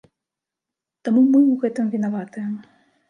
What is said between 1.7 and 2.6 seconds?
вінаватыя.